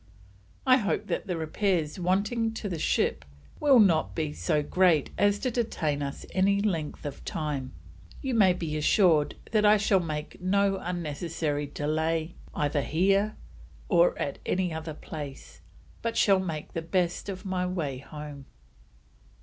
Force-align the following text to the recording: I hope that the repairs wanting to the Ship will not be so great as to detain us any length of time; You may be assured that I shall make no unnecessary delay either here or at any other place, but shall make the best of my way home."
I 0.65 0.77
hope 0.77 1.05
that 1.09 1.27
the 1.27 1.37
repairs 1.37 1.99
wanting 1.99 2.53
to 2.55 2.67
the 2.67 2.79
Ship 2.79 3.23
will 3.59 3.79
not 3.79 4.15
be 4.15 4.33
so 4.33 4.63
great 4.63 5.11
as 5.15 5.37
to 5.37 5.51
detain 5.51 6.01
us 6.01 6.25
any 6.31 6.59
length 6.59 7.05
of 7.05 7.23
time; 7.23 7.71
You 8.19 8.33
may 8.33 8.53
be 8.53 8.75
assured 8.77 9.35
that 9.51 9.63
I 9.63 9.77
shall 9.77 9.99
make 9.99 10.41
no 10.41 10.77
unnecessary 10.77 11.67
delay 11.67 12.33
either 12.55 12.81
here 12.81 13.35
or 13.89 14.17
at 14.17 14.39
any 14.43 14.73
other 14.73 14.95
place, 14.95 15.61
but 16.01 16.17
shall 16.17 16.39
make 16.39 16.73
the 16.73 16.81
best 16.81 17.29
of 17.29 17.45
my 17.45 17.67
way 17.67 17.99
home." 17.99 18.45